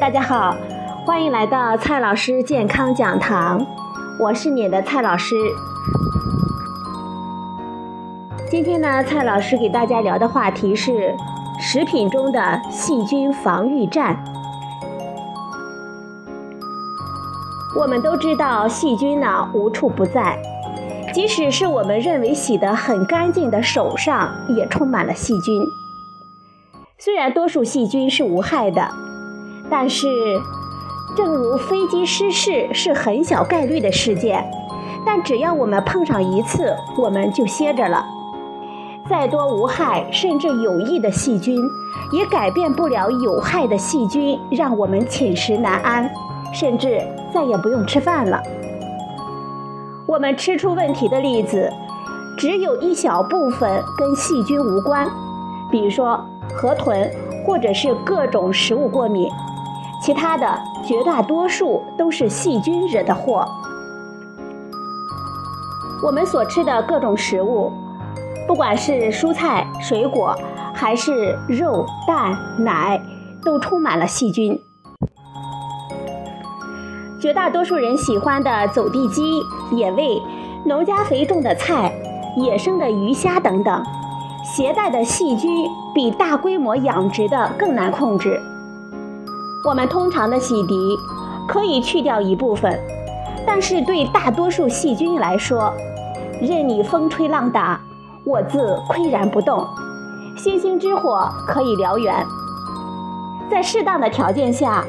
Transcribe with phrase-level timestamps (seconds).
[0.00, 0.56] 大家好，
[1.04, 3.66] 欢迎来到蔡老师健康讲堂，
[4.16, 5.34] 我是你的蔡老师。
[8.48, 11.12] 今天呢，蔡老师给大家聊的话题是
[11.58, 14.22] 食品中的细菌防御战。
[17.76, 20.40] 我们都知道，细菌呢无处不在，
[21.12, 25.60] 即使是我们认为洗得很干净的手上，也充满了细菌。
[26.98, 28.88] 虽然多数细菌是无害的，
[29.72, 30.06] 但是，
[31.16, 34.44] 正如飞机失事是很小概率的事件，
[35.06, 38.04] 但只要我们碰上一次，我们就歇着了。
[39.08, 41.58] 再多无害甚至有益的细菌，
[42.12, 46.10] 也改变不了有害的细菌让我们寝食难安，
[46.52, 47.00] 甚至
[47.32, 48.42] 再也不用吃饭了。
[50.06, 51.72] 我们吃出问题的例子，
[52.36, 55.10] 只有一小部分跟细菌无关，
[55.70, 56.20] 比如说。
[56.54, 57.10] 河豚，
[57.46, 59.26] 或者是各种食物过敏，
[60.02, 63.46] 其他的绝大多数都是细菌惹的祸。
[66.04, 67.70] 我们所吃的各种食物，
[68.48, 70.36] 不管是蔬菜、水果，
[70.74, 73.00] 还是肉、蛋、奶，
[73.44, 74.60] 都充满了细菌。
[77.20, 80.20] 绝大多数人喜欢的走地鸡、野味、
[80.66, 81.92] 农家肥种的菜、
[82.36, 83.84] 野生的鱼虾等等。
[84.42, 88.40] 携带的细菌比大规模养殖的更难控制。
[89.64, 90.98] 我们通常的洗涤
[91.46, 92.78] 可以去掉一部分，
[93.46, 95.72] 但是对大多数细菌来说，
[96.40, 97.80] 任你风吹浪打，
[98.24, 99.64] 我自岿然不动。
[100.36, 102.14] 星星之火可以燎原。
[103.50, 104.84] 在适当的条件下，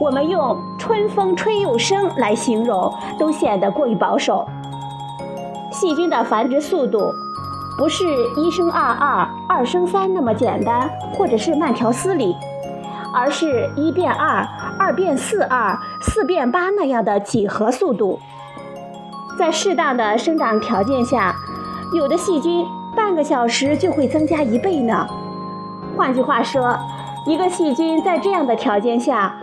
[0.00, 4.46] 我们用“春风吹又生”来形容，都显得过于保守。
[5.70, 7.12] 细菌的繁殖速度。
[7.76, 8.04] 不是
[8.36, 12.34] 一生二二，二生三那么简单，或者是慢条斯理，
[13.12, 14.46] 而是一变二，
[14.78, 18.20] 二变四二，四变八那样的几何速度。
[19.38, 21.34] 在适当的生长条件下，
[21.94, 25.06] 有的细菌半个小时就会增加一倍呢。
[25.96, 26.76] 换句话说，
[27.26, 29.34] 一个细菌在这样的条件下，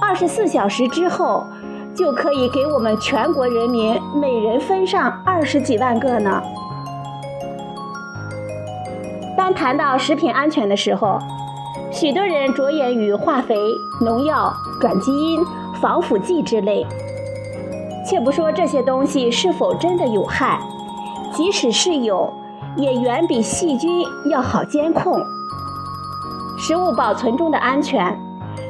[0.00, 1.46] 二十四小时之后，
[1.94, 6.42] 就可以给我们全国人民每人分上二十几万个呢。
[9.36, 11.18] 当谈到食品安全的时候，
[11.92, 13.56] 许多人着眼于化肥、
[14.00, 15.40] 农药、转基因、
[15.80, 16.86] 防腐剂之类。
[18.06, 20.60] 且不说这些东西是否真的有害，
[21.32, 22.32] 即使是有，
[22.76, 25.20] 也远比细菌要好监控。
[26.58, 28.18] 食物保存中的安全，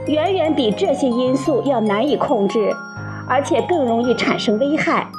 [0.06, 2.74] 远远比这些因素要难以控制，
[3.28, 5.10] 而且更容易产生危害。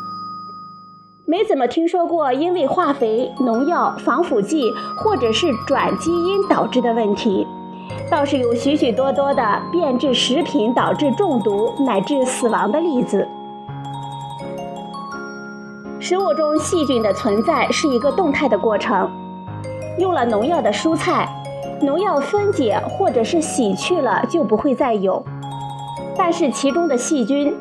[1.25, 7.47] 没怎么听说过因为化肥、农药、防腐剂或者是转基因导致的问题，
[8.09, 13.27] 倒是有许许多多的变质食品导致中毒乃至死亡的例子。
[15.99, 19.09] 食物中细菌的存在是一个动态的过程，
[19.97, 21.29] 用了农药的蔬菜，
[21.81, 25.23] 农药分解或者是洗去了就不会再有，
[26.17, 27.55] 但是其中的细菌，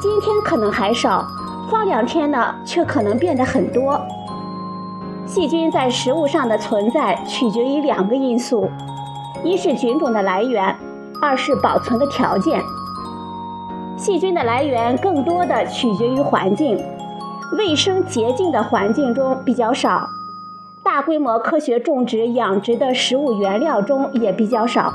[0.00, 1.26] 今天可能还少。
[1.70, 4.00] 放两天呢，却可能变得很多。
[5.24, 8.68] 细菌在食物上的存在取决于两个因素：
[9.44, 10.76] 一是菌种的来源，
[11.20, 12.62] 二是保存的条件。
[13.96, 16.78] 细菌的来源更多的取决于环境，
[17.58, 20.08] 卫生洁净的环境中比较少，
[20.82, 24.92] 大规模科学种植养殖的食物原料中也比较少。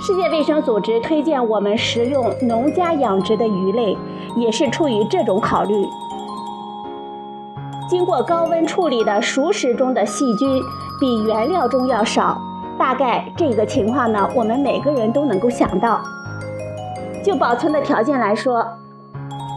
[0.00, 3.96] 世界卫生组织推荐我们食用农家养殖的鱼类。
[4.36, 5.74] 也是出于这种考虑。
[7.88, 10.62] 经过高温处理的熟食中的细菌
[11.00, 12.40] 比原料中要少，
[12.78, 16.00] 大概这个情况呢，我们每个人都能够想到。
[17.24, 18.64] 就保存的条件来说，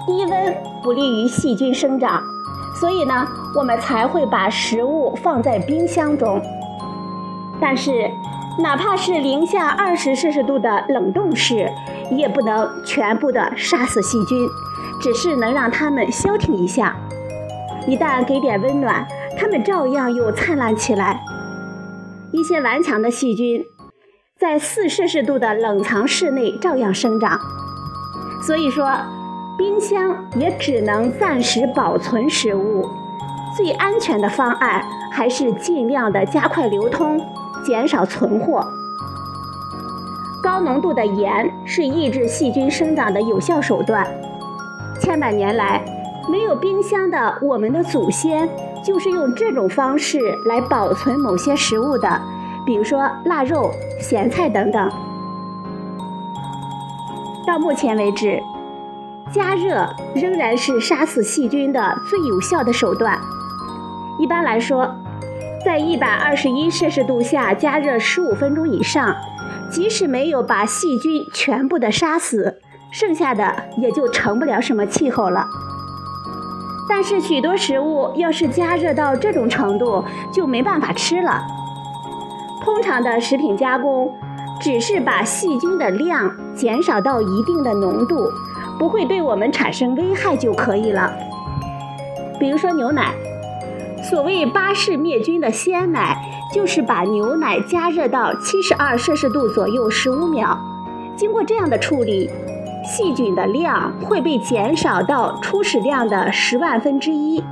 [0.08, 2.22] 低温不利于细菌生长，
[2.80, 3.26] 所以呢，
[3.56, 6.42] 我们才会把食物放在冰箱中。
[7.62, 8.10] 但是，
[8.60, 11.72] 哪怕是零下二十摄氏度的冷冻室，
[12.10, 14.38] 也不能全部的杀死细菌。
[15.00, 16.96] 只是能让它们消停一下，
[17.88, 21.24] 一旦给点温暖，它们照样又灿烂起来。
[22.32, 23.64] 一些顽强的细菌，
[24.40, 27.40] 在四摄氏度的冷藏室内照样生长。
[28.42, 28.90] 所以说，
[29.58, 32.88] 冰箱也只能暂时保存食物，
[33.56, 37.20] 最安全的方案还是尽量的加快流通，
[37.64, 38.66] 减少存货。
[40.42, 44.08] 高浓度的盐是抑制细菌生长的有效手段。
[45.00, 45.84] 千百年来，
[46.32, 48.50] 没有冰箱的我们的祖先，
[48.84, 52.22] 就是用这种方式来保存某些食物的，
[52.66, 54.92] 比如说腊肉、咸菜等等。
[57.46, 58.42] 到目前为止，
[59.32, 63.20] 加热仍然是杀死细菌的最有效的手段。
[64.20, 64.96] 一般来说，
[65.66, 69.16] 在一百二十一摄氏度下加热十五分钟以上，
[69.70, 72.60] 即使没有把细菌全部的杀死，
[72.92, 75.48] 剩下的也就成不了什么气候了。
[76.90, 81.42] 但是许多食物要是加热到这种程度，就没办法吃了。
[82.64, 84.14] 通常的食品加工，
[84.60, 88.30] 只是把细菌的量减少到一定的浓度，
[88.78, 91.12] 不会对我们产生危害就可以了。
[92.40, 93.14] 比如说牛奶，
[94.10, 96.18] 所谓巴氏灭菌的鲜奶，
[96.54, 100.58] 就是把牛奶加热到七十二摄氏度左右十五秒，
[101.16, 102.30] 经过这样的处理。
[102.84, 107.44] 细菌的量会被减少到初始量的十万分之一。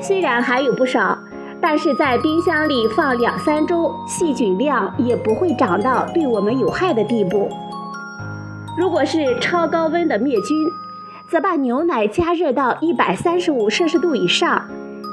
[0.00, 1.18] 虽然还有不少，
[1.60, 7.48] 但是在冰箱里放两三周，细菌量也不会长到对我们有害的地步。
[8.76, 10.56] 如果是超高温的灭菌，
[11.28, 14.68] 则把牛奶加热到一百三十五摄氏度以上，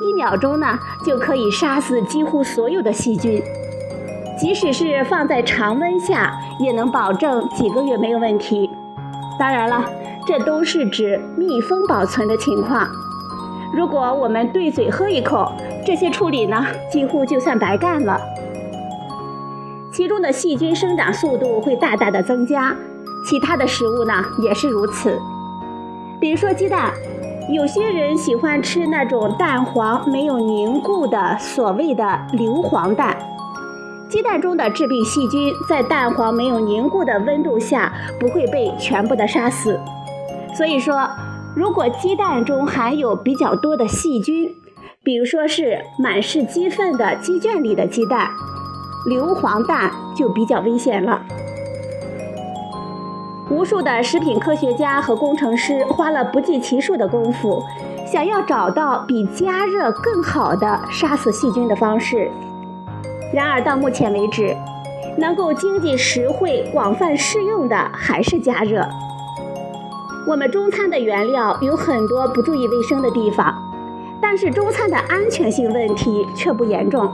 [0.07, 3.41] 一秒钟呢就可以杀死几乎所有的细菌。
[4.37, 8.69] 即使是放在常温下，也能保证几个月没有问题。
[9.37, 9.83] 当然了，
[10.25, 12.87] 这都是指密封保存的情况。
[13.75, 15.51] 如果我们对嘴喝一口，
[15.85, 18.19] 这些处理呢，几乎就算白干了。
[19.91, 22.75] 其中的细菌生长速度会大大的增加，
[23.29, 25.19] 其他的食物呢也是如此。
[26.19, 26.91] 比如说鸡蛋，
[27.49, 33.15] 有些人喜欢吃那种蛋黄没有凝固的所谓的硫磺蛋。
[34.15, 39.77] 鸡蛋中的致病细菌在蛋黄没有凝固的温度下不会被全部的杀死，
[40.55, 41.09] 所以说，
[41.53, 44.49] 如果鸡蛋中含有比较多的细菌，
[45.03, 48.29] 比如说是满是鸡粪的鸡圈里的鸡蛋，
[49.05, 51.21] 硫磺蛋就比较危险了。
[53.49, 57.61] 无数的食品科学家和工程师花了不计其数的功夫，
[58.07, 62.31] 想要找到比加热更好的杀死细菌的方式。
[63.33, 64.55] 然而到目前为止，
[65.17, 68.87] 能够经济实惠、广泛适用的还是加热。
[70.27, 73.53] 我们中餐的原料有很多不注意卫生的地方，
[74.21, 77.11] 但是中餐的安全性问题却不严重。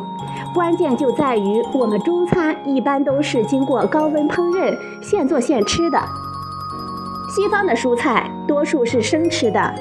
[0.53, 5.99] 关键就在于我们中餐一般都是经过高温烹饪、现做现吃的。
[7.33, 9.73] 西方的蔬菜多数是生吃的。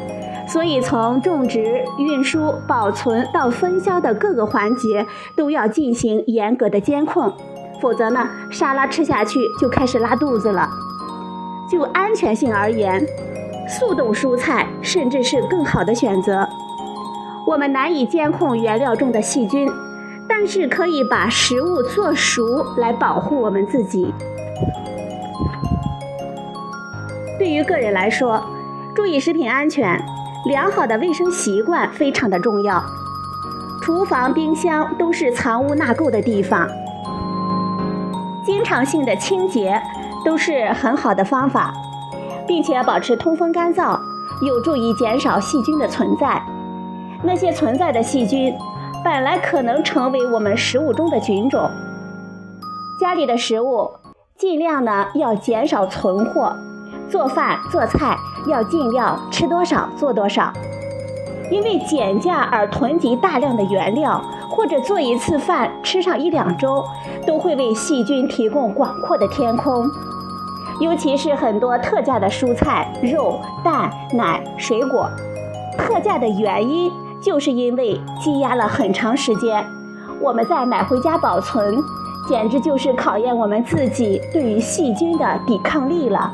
[0.53, 5.07] 所以，从种植、运输、保存到分销的各个环节
[5.37, 7.33] 都要进行严格的监控，
[7.81, 10.69] 否则呢，沙拉吃下去就开始拉肚子了。
[11.71, 13.07] 就安全性而言，
[13.69, 16.49] 速冻蔬菜甚至是更好的选择。
[17.47, 19.71] 我们难以监控原料中的细菌，
[20.29, 22.43] 但是可以把食物做熟
[22.77, 24.13] 来保护我们自己。
[27.39, 28.43] 对于个人来说，
[28.97, 30.05] 注意食品安全。
[30.47, 32.83] 良好的卫生习惯非常的重要，
[33.83, 36.67] 厨房、冰箱都是藏污纳垢的地方，
[38.45, 39.81] 经常性的清洁
[40.25, 41.75] 都是很好的方法，
[42.47, 44.01] 并且保持通风干燥，
[44.41, 46.43] 有助于减少细菌的存在。
[47.23, 48.57] 那些存在的细菌，
[49.05, 51.71] 本来可能成为我们食物中的菌种。
[52.99, 53.91] 家里的食物
[54.39, 56.57] 尽量呢要减少存货。
[57.11, 60.53] 做饭做菜要尽量吃多少做多少，
[61.51, 66.85] 因为减价而囤积大量的原料，或者做一次饭吃上一两周，
[67.27, 69.91] 都会为细菌提供广阔的天空。
[70.81, 75.11] 尤其是很多特价的蔬菜、肉、蛋、奶、水果，
[75.77, 76.91] 特价的原因
[77.21, 79.63] 就是因为积压了很长时间，
[80.23, 81.77] 我们再买回家保存，
[82.27, 86.33] 简直就是考验我们自己对于细菌的抵抗力了。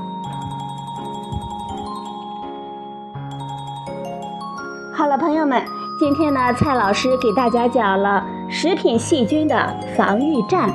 [4.97, 5.63] 好了，朋友们，
[5.99, 10.71] 今天呢，蔡老师给大家讲了食品细菌的防御战。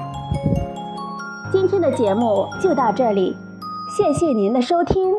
[1.51, 3.36] 今天的节目就到这里，
[3.98, 5.16] 谢谢您的收听，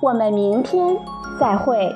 [0.00, 0.96] 我们明天
[1.38, 1.94] 再会。